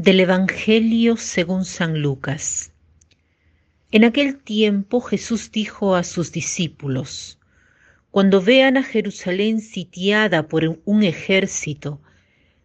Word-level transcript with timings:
Del 0.00 0.20
Evangelio 0.20 1.16
según 1.16 1.64
San 1.64 2.00
Lucas. 2.00 2.70
En 3.90 4.04
aquel 4.04 4.38
tiempo 4.38 5.00
Jesús 5.00 5.50
dijo 5.50 5.96
a 5.96 6.04
sus 6.04 6.30
discípulos, 6.30 7.40
Cuando 8.12 8.40
vean 8.40 8.76
a 8.76 8.84
Jerusalén 8.84 9.60
sitiada 9.60 10.46
por 10.46 10.78
un 10.84 11.02
ejército, 11.02 12.00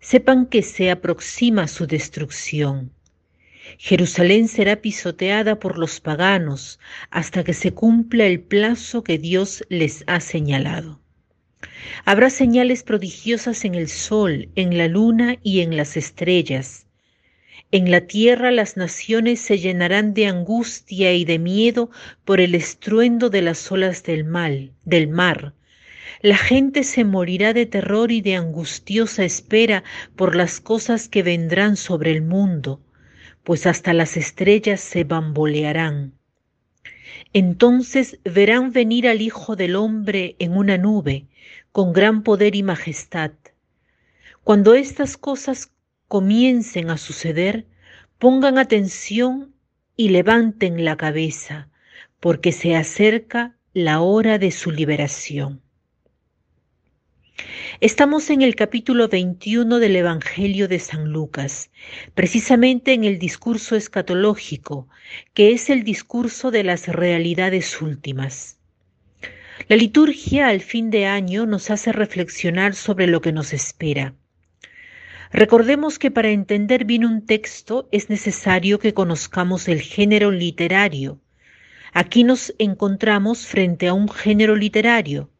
sepan 0.00 0.46
que 0.46 0.62
se 0.62 0.90
aproxima 0.90 1.68
su 1.68 1.86
destrucción. 1.86 2.90
Jerusalén 3.78 4.48
será 4.48 4.82
pisoteada 4.82 5.60
por 5.60 5.78
los 5.78 6.00
paganos 6.00 6.80
hasta 7.10 7.44
que 7.44 7.54
se 7.54 7.72
cumpla 7.72 8.26
el 8.26 8.40
plazo 8.40 9.04
que 9.04 9.18
Dios 9.18 9.64
les 9.68 10.02
ha 10.08 10.18
señalado. 10.18 11.00
Habrá 12.04 12.28
señales 12.28 12.82
prodigiosas 12.82 13.64
en 13.64 13.76
el 13.76 13.86
sol, 13.86 14.48
en 14.56 14.76
la 14.76 14.88
luna 14.88 15.38
y 15.44 15.60
en 15.60 15.76
las 15.76 15.96
estrellas 15.96 16.88
en 17.72 17.90
la 17.90 18.00
tierra 18.00 18.50
las 18.50 18.76
naciones 18.76 19.40
se 19.40 19.58
llenarán 19.58 20.12
de 20.12 20.26
angustia 20.26 21.12
y 21.12 21.24
de 21.24 21.38
miedo 21.38 21.90
por 22.24 22.40
el 22.40 22.56
estruendo 22.56 23.30
de 23.30 23.42
las 23.42 23.70
olas 23.70 24.02
del 24.02 24.24
mal, 24.24 24.72
del 24.84 25.06
mar. 25.06 25.54
La 26.20 26.36
gente 26.36 26.82
se 26.82 27.04
morirá 27.04 27.52
de 27.52 27.66
terror 27.66 28.10
y 28.10 28.20
de 28.22 28.34
angustiosa 28.34 29.24
espera 29.24 29.84
por 30.16 30.34
las 30.34 30.60
cosas 30.60 31.08
que 31.08 31.22
vendrán 31.22 31.76
sobre 31.76 32.10
el 32.10 32.22
mundo, 32.22 32.82
pues 33.44 33.66
hasta 33.66 33.94
las 33.94 34.16
estrellas 34.16 34.80
se 34.80 35.04
bambolearán. 35.04 36.12
Entonces 37.32 38.18
verán 38.24 38.72
venir 38.72 39.06
al 39.06 39.22
Hijo 39.22 39.54
del 39.54 39.76
Hombre 39.76 40.34
en 40.40 40.56
una 40.56 40.76
nube, 40.76 41.26
con 41.70 41.92
gran 41.92 42.24
poder 42.24 42.56
y 42.56 42.64
majestad. 42.64 43.30
Cuando 44.42 44.74
estas 44.74 45.16
cosas 45.16 45.70
comiencen 46.10 46.90
a 46.90 46.98
suceder, 46.98 47.66
pongan 48.18 48.58
atención 48.58 49.54
y 49.96 50.08
levanten 50.08 50.84
la 50.84 50.96
cabeza, 50.96 51.68
porque 52.18 52.50
se 52.50 52.74
acerca 52.74 53.56
la 53.74 54.00
hora 54.00 54.36
de 54.36 54.50
su 54.50 54.72
liberación. 54.72 55.62
Estamos 57.80 58.28
en 58.30 58.42
el 58.42 58.56
capítulo 58.56 59.06
21 59.06 59.78
del 59.78 59.94
Evangelio 59.94 60.66
de 60.66 60.80
San 60.80 61.12
Lucas, 61.12 61.70
precisamente 62.16 62.92
en 62.92 63.04
el 63.04 63.20
discurso 63.20 63.76
escatológico, 63.76 64.88
que 65.32 65.52
es 65.52 65.70
el 65.70 65.84
discurso 65.84 66.50
de 66.50 66.64
las 66.64 66.88
realidades 66.88 67.80
últimas. 67.80 68.58
La 69.68 69.76
liturgia 69.76 70.48
al 70.48 70.60
fin 70.60 70.90
de 70.90 71.06
año 71.06 71.46
nos 71.46 71.70
hace 71.70 71.92
reflexionar 71.92 72.74
sobre 72.74 73.06
lo 73.06 73.20
que 73.20 73.30
nos 73.30 73.52
espera. 73.52 74.16
Recordemos 75.32 76.00
que 76.00 76.10
para 76.10 76.30
entender 76.30 76.84
bien 76.84 77.04
un 77.04 77.24
texto 77.24 77.88
es 77.92 78.10
necesario 78.10 78.80
que 78.80 78.94
conozcamos 78.94 79.68
el 79.68 79.80
género 79.80 80.32
literario. 80.32 81.20
Aquí 81.92 82.24
nos 82.24 82.52
encontramos 82.58 83.46
frente 83.46 83.86
a 83.86 83.94
un 83.94 84.08
género 84.08 84.56
literario, 84.56 85.30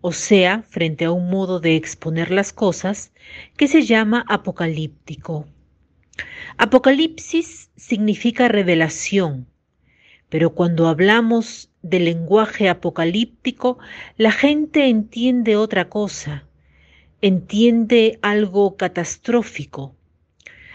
o 0.00 0.10
sea, 0.10 0.62
frente 0.62 1.04
a 1.04 1.12
un 1.12 1.30
modo 1.30 1.60
de 1.60 1.76
exponer 1.76 2.32
las 2.32 2.52
cosas 2.52 3.12
que 3.56 3.68
se 3.68 3.82
llama 3.82 4.24
apocalíptico. 4.28 5.46
Apocalipsis 6.56 7.70
significa 7.76 8.48
revelación, 8.48 9.46
pero 10.28 10.50
cuando 10.50 10.88
hablamos 10.88 11.70
del 11.82 12.06
lenguaje 12.06 12.68
apocalíptico, 12.68 13.78
la 14.16 14.32
gente 14.32 14.88
entiende 14.88 15.54
otra 15.54 15.88
cosa 15.88 16.47
entiende 17.20 18.18
algo 18.22 18.76
catastrófico. 18.76 19.96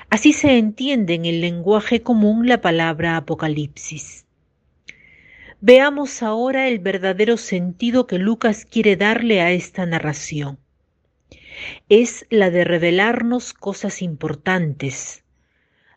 Así 0.10 0.34
se 0.34 0.58
entiende 0.58 1.14
en 1.14 1.26
el 1.26 1.40
lenguaje 1.40 2.02
común 2.02 2.48
la 2.48 2.60
palabra 2.62 3.16
apocalipsis. 3.16 4.26
Veamos 5.62 6.22
ahora 6.22 6.68
el 6.68 6.80
verdadero 6.80 7.38
sentido 7.38 8.06
que 8.06 8.20
Lucas 8.20 8.66
quiere 8.66 8.98
darle 8.98 9.40
a 9.40 9.52
esta 9.52 9.86
narración. 9.86 10.60
Es 11.88 12.26
la 12.30 12.50
de 12.50 12.66
revelarnos 12.66 13.54
cosas 13.54 14.02
importantes. 14.02 15.24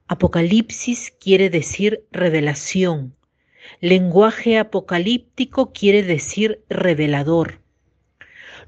Apocalipsis 0.07 1.13
quiere 1.19 1.51
decir 1.51 2.05
revelación. 2.13 3.17
Lenguaje 3.81 4.59
apocalíptico 4.59 5.73
quiere 5.73 6.05
decir 6.05 6.63
revelador. 6.69 7.66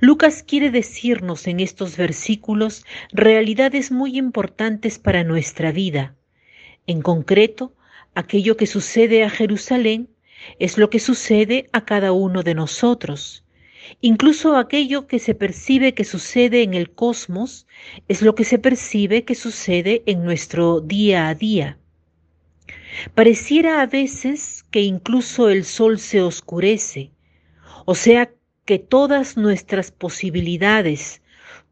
Lucas 0.01 0.45
quiere 0.45 0.71
decirnos 0.71 1.49
en 1.49 1.59
estos 1.59 1.97
versículos 1.97 2.85
realidades 3.11 3.91
muy 3.91 4.17
importantes 4.17 4.99
para 4.99 5.25
nuestra 5.25 5.73
vida. 5.73 6.15
En 6.87 7.03
concreto, 7.03 7.75
aquello 8.15 8.57
que 8.57 8.67
sucede 8.67 9.25
a 9.25 9.31
Jerusalén 9.31 10.09
es 10.61 10.79
lo 10.79 10.89
que 10.89 11.01
sucede 11.01 11.69
a 11.73 11.85
cada 11.85 12.13
uno 12.13 12.45
de 12.45 12.55
nosotros. 12.55 13.45
Incluso 14.01 14.57
aquello 14.57 15.09
que 15.09 15.19
se 15.19 15.35
percibe 15.35 15.95
que 15.95 16.05
sucede 16.05 16.63
en 16.63 16.75
el 16.75 16.91
cosmos 16.91 17.67
es 18.07 18.23
lo 18.23 18.37
que 18.37 18.45
se 18.45 18.59
percibe 18.59 19.25
que 19.25 19.35
sucede 19.35 20.05
en 20.07 20.25
nuestro 20.25 20.81
día 20.81 21.29
a 21.29 21.35
día. 21.35 21.79
Pareciera 23.15 23.81
a 23.81 23.87
veces 23.87 24.65
que 24.71 24.83
incluso 24.83 25.49
el 25.49 25.65
sol 25.65 25.99
se 25.99 26.23
oscurece, 26.23 27.11
o 27.85 27.95
sea 27.95 28.31
que 28.69 28.79
todas 28.79 29.39
nuestras 29.39 29.91
posibilidades, 29.91 31.23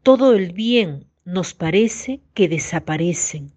todo 0.01 0.33
el 0.33 0.51
bien 0.51 1.05
nos 1.25 1.53
parece 1.53 2.21
que 2.33 2.49
desaparecen. 2.49 3.51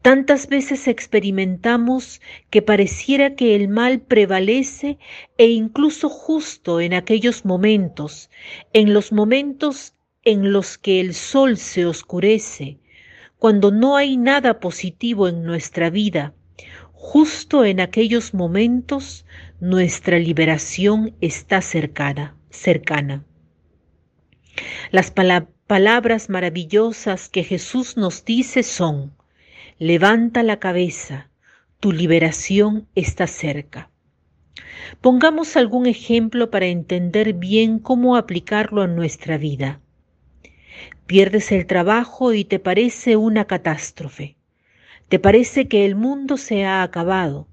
Tantas 0.00 0.48
veces 0.48 0.88
experimentamos 0.88 2.22
que 2.48 2.62
pareciera 2.62 3.34
que 3.34 3.54
el 3.54 3.68
mal 3.68 4.00
prevalece 4.00 4.96
e 5.36 5.48
incluso 5.48 6.08
justo 6.08 6.80
en 6.80 6.94
aquellos 6.94 7.44
momentos, 7.44 8.30
en 8.72 8.94
los 8.94 9.12
momentos 9.12 9.92
en 10.24 10.50
los 10.50 10.78
que 10.78 11.00
el 11.00 11.12
sol 11.12 11.58
se 11.58 11.84
oscurece, 11.84 12.78
cuando 13.38 13.70
no 13.70 13.94
hay 13.94 14.16
nada 14.16 14.58
positivo 14.58 15.28
en 15.28 15.44
nuestra 15.44 15.90
vida, 15.90 16.32
justo 16.94 17.66
en 17.66 17.78
aquellos 17.78 18.32
momentos 18.32 19.26
nuestra 19.60 20.18
liberación 20.18 21.14
está 21.20 21.60
cercana 21.60 22.37
cercana. 22.50 23.24
Las 24.90 25.10
palabras 25.10 26.28
maravillosas 26.28 27.28
que 27.28 27.44
Jesús 27.44 27.96
nos 27.96 28.24
dice 28.24 28.62
son, 28.62 29.12
levanta 29.78 30.42
la 30.42 30.58
cabeza, 30.58 31.30
tu 31.80 31.92
liberación 31.92 32.88
está 32.94 33.26
cerca. 33.26 33.90
Pongamos 35.00 35.56
algún 35.56 35.86
ejemplo 35.86 36.50
para 36.50 36.66
entender 36.66 37.34
bien 37.34 37.78
cómo 37.78 38.16
aplicarlo 38.16 38.82
a 38.82 38.88
nuestra 38.88 39.38
vida. 39.38 39.80
Pierdes 41.06 41.52
el 41.52 41.66
trabajo 41.66 42.32
y 42.32 42.44
te 42.44 42.58
parece 42.58 43.16
una 43.16 43.44
catástrofe. 43.44 44.36
Te 45.08 45.18
parece 45.18 45.68
que 45.68 45.86
el 45.86 45.94
mundo 45.94 46.36
se 46.36 46.64
ha 46.64 46.82
acabado, 46.82 47.46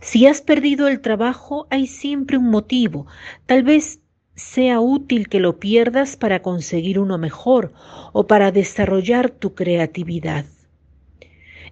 si 0.00 0.26
has 0.26 0.40
perdido 0.40 0.88
el 0.88 1.00
trabajo, 1.00 1.66
hay 1.70 1.86
siempre 1.86 2.38
un 2.38 2.50
motivo. 2.50 3.06
Tal 3.46 3.62
vez 3.62 4.00
sea 4.34 4.80
útil 4.80 5.28
que 5.28 5.40
lo 5.40 5.58
pierdas 5.58 6.16
para 6.16 6.40
conseguir 6.40 6.98
uno 6.98 7.18
mejor 7.18 7.72
o 8.12 8.26
para 8.26 8.50
desarrollar 8.50 9.30
tu 9.30 9.54
creatividad. 9.54 10.46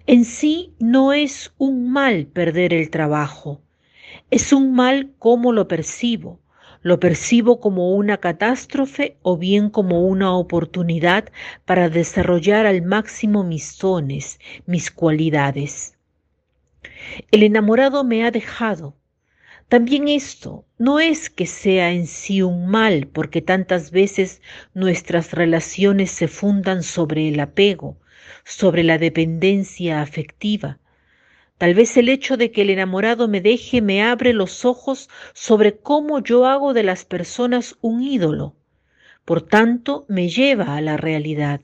En 0.05 0.25
sí 0.25 0.73
no 0.79 1.13
es 1.13 1.53
un 1.57 1.91
mal 1.91 2.27
perder 2.27 2.73
el 2.73 2.89
trabajo, 2.89 3.61
es 4.31 4.53
un 4.53 4.73
mal 4.73 5.11
como 5.17 5.51
lo 5.51 5.67
percibo. 5.67 6.39
Lo 6.81 6.97
percibo 6.99 7.59
como 7.59 7.93
una 7.93 8.17
catástrofe 8.17 9.17
o 9.21 9.35
bien 9.37 9.69
como 9.69 10.07
una 10.07 10.33
oportunidad 10.33 11.25
para 11.65 11.89
desarrollar 11.89 12.65
al 12.65 12.81
máximo 12.83 13.43
mis 13.43 13.77
dones, 13.77 14.39
mis 14.65 14.89
cualidades. 14.89 15.98
El 17.31 17.43
enamorado 17.43 18.03
me 18.03 18.25
ha 18.25 18.31
dejado. 18.31 18.95
También 19.67 20.07
esto 20.07 20.65
no 20.77 20.99
es 20.99 21.29
que 21.29 21.45
sea 21.45 21.91
en 21.91 22.07
sí 22.07 22.41
un 22.41 22.67
mal, 22.67 23.07
porque 23.07 23.41
tantas 23.41 23.91
veces 23.91 24.41
nuestras 24.73 25.31
relaciones 25.31 26.09
se 26.09 26.27
fundan 26.27 26.81
sobre 26.81 27.29
el 27.29 27.39
apego, 27.39 27.99
sobre 28.43 28.83
la 28.83 28.97
dependencia 28.97 30.01
afectiva. 30.01 30.79
Tal 31.59 31.75
vez 31.75 31.97
el 31.97 32.09
hecho 32.09 32.35
de 32.37 32.51
que 32.51 32.63
el 32.63 32.69
enamorado 32.71 33.27
me 33.27 33.41
deje 33.41 33.81
me 33.81 34.01
abre 34.01 34.33
los 34.33 34.65
ojos 34.65 35.09
sobre 35.33 35.77
cómo 35.77 36.23
yo 36.23 36.45
hago 36.45 36.73
de 36.73 36.83
las 36.83 37.05
personas 37.05 37.77
un 37.81 38.01
ídolo. 38.01 38.55
Por 39.23 39.41
tanto, 39.41 40.05
me 40.07 40.29
lleva 40.29 40.77
a 40.77 40.81
la 40.81 40.97
realidad 40.97 41.61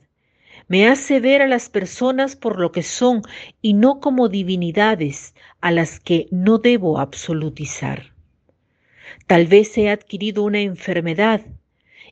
me 0.68 0.88
hace 0.88 1.20
ver 1.20 1.42
a 1.42 1.46
las 1.46 1.68
personas 1.68 2.34
por 2.34 2.58
lo 2.58 2.72
que 2.72 2.82
son 2.82 3.22
y 3.62 3.74
no 3.74 4.00
como 4.00 4.28
divinidades 4.28 5.34
a 5.60 5.70
las 5.70 6.00
que 6.00 6.26
no 6.30 6.58
debo 6.58 6.98
absolutizar. 6.98 8.12
Tal 9.26 9.46
vez 9.46 9.76
he 9.78 9.90
adquirido 9.90 10.42
una 10.42 10.60
enfermedad, 10.60 11.42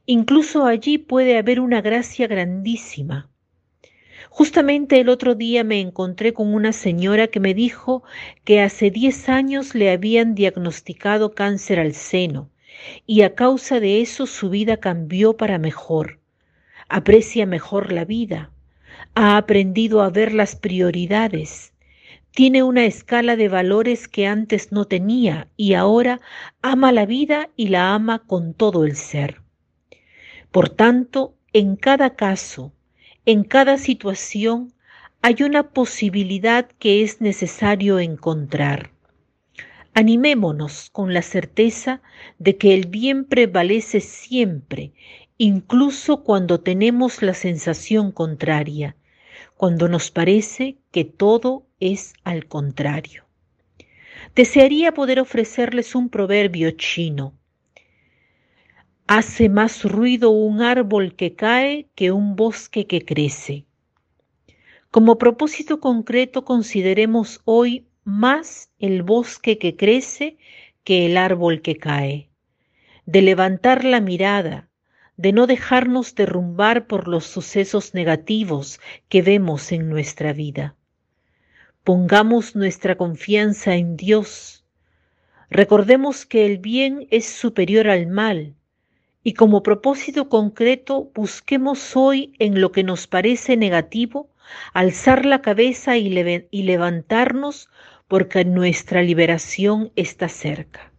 incluso 0.06 0.66
allí 0.66 0.98
puede 0.98 1.36
haber 1.36 1.60
una 1.60 1.80
gracia 1.80 2.26
grandísima. 2.26 3.28
Justamente 4.30 5.00
el 5.00 5.08
otro 5.08 5.34
día 5.34 5.62
me 5.62 5.80
encontré 5.80 6.32
con 6.32 6.54
una 6.54 6.72
señora 6.72 7.28
que 7.28 7.40
me 7.40 7.54
dijo 7.54 8.02
que 8.44 8.60
hace 8.60 8.90
10 8.90 9.28
años 9.28 9.74
le 9.74 9.90
habían 9.90 10.34
diagnosticado 10.34 11.34
cáncer 11.34 11.78
al 11.78 11.94
seno 11.94 12.50
y 13.06 13.22
a 13.22 13.34
causa 13.34 13.80
de 13.80 14.00
eso 14.00 14.26
su 14.26 14.50
vida 14.50 14.78
cambió 14.78 15.36
para 15.36 15.58
mejor. 15.58 16.18
Aprecia 16.88 17.46
mejor 17.46 17.92
la 17.92 18.04
vida, 18.04 18.50
ha 19.14 19.36
aprendido 19.36 20.02
a 20.02 20.10
ver 20.10 20.32
las 20.32 20.56
prioridades, 20.56 21.72
tiene 22.34 22.64
una 22.64 22.84
escala 22.84 23.36
de 23.36 23.48
valores 23.48 24.08
que 24.08 24.26
antes 24.26 24.72
no 24.72 24.86
tenía 24.86 25.48
y 25.56 25.74
ahora 25.74 26.20
ama 26.62 26.90
la 26.90 27.06
vida 27.06 27.48
y 27.56 27.68
la 27.68 27.94
ama 27.94 28.24
con 28.26 28.54
todo 28.54 28.84
el 28.84 28.96
ser. 28.96 29.40
Por 30.50 30.68
tanto, 30.68 31.36
en 31.52 31.76
cada 31.76 32.16
caso, 32.16 32.72
en 33.24 33.44
cada 33.44 33.78
situación 33.78 34.74
hay 35.22 35.42
una 35.44 35.70
posibilidad 35.70 36.68
que 36.78 37.02
es 37.02 37.20
necesario 37.20 38.00
encontrar. 38.00 38.90
Animémonos 39.94 40.90
con 40.90 41.14
la 41.14 41.22
certeza 41.22 42.02
de 42.40 42.56
que 42.56 42.74
el 42.74 42.88
bien 42.88 43.24
prevalece 43.24 44.00
siempre, 44.00 44.92
incluso 45.38 46.22
cuando 46.22 46.60
tenemos 46.60 47.22
la 47.22 47.34
sensación 47.34 48.12
contraria, 48.12 48.96
cuando 49.56 49.88
nos 49.88 50.10
parece 50.10 50.78
que 50.90 51.04
todo 51.04 51.66
es 51.80 52.14
al 52.24 52.46
contrario. 52.46 53.24
Desearía 54.34 54.92
poder 54.92 55.20
ofrecerles 55.20 55.94
un 55.94 56.08
proverbio 56.08 56.70
chino 56.72 57.34
Hace 59.06 59.50
más 59.50 59.84
ruido 59.84 60.30
un 60.30 60.62
árbol 60.62 61.14
que 61.14 61.34
cae 61.34 61.90
que 61.94 62.10
un 62.10 62.36
bosque 62.36 62.86
que 62.86 63.04
crece. 63.04 63.66
Como 64.90 65.18
propósito 65.18 65.78
concreto 65.78 66.46
consideremos 66.46 67.42
hoy 67.44 67.86
más 68.04 68.70
el 68.78 69.02
bosque 69.02 69.58
que 69.58 69.76
crece 69.76 70.38
que 70.84 71.04
el 71.04 71.18
árbol 71.18 71.60
que 71.60 71.76
cae, 71.76 72.30
de 73.04 73.20
levantar 73.20 73.84
la 73.84 74.00
mirada, 74.00 74.70
de 75.16 75.32
no 75.32 75.46
dejarnos 75.46 76.14
derrumbar 76.14 76.86
por 76.86 77.08
los 77.08 77.24
sucesos 77.24 77.94
negativos 77.94 78.80
que 79.08 79.22
vemos 79.22 79.72
en 79.72 79.88
nuestra 79.88 80.32
vida. 80.32 80.74
Pongamos 81.84 82.56
nuestra 82.56 82.96
confianza 82.96 83.76
en 83.76 83.96
Dios. 83.96 84.64
Recordemos 85.50 86.26
que 86.26 86.46
el 86.46 86.58
bien 86.58 87.06
es 87.10 87.26
superior 87.26 87.88
al 87.88 88.06
mal 88.06 88.54
y 89.22 89.34
como 89.34 89.62
propósito 89.62 90.28
concreto 90.28 91.10
busquemos 91.14 91.96
hoy 91.96 92.34
en 92.38 92.60
lo 92.60 92.72
que 92.72 92.82
nos 92.84 93.06
parece 93.06 93.56
negativo, 93.56 94.30
alzar 94.72 95.24
la 95.24 95.42
cabeza 95.42 95.96
y, 95.96 96.46
y 96.50 96.62
levantarnos 96.62 97.68
porque 98.08 98.44
nuestra 98.44 99.02
liberación 99.02 99.92
está 99.94 100.28
cerca. 100.28 100.92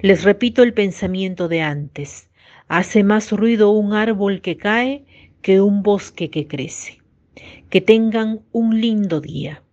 Les 0.00 0.24
repito 0.24 0.62
el 0.62 0.74
pensamiento 0.74 1.48
de 1.48 1.62
antes. 1.62 2.29
Hace 2.70 3.02
más 3.02 3.32
ruido 3.32 3.72
un 3.72 3.94
árbol 3.94 4.42
que 4.42 4.56
cae 4.56 5.04
que 5.42 5.60
un 5.60 5.82
bosque 5.82 6.30
que 6.30 6.46
crece. 6.46 6.98
Que 7.68 7.80
tengan 7.80 8.42
un 8.52 8.80
lindo 8.80 9.20
día. 9.20 9.64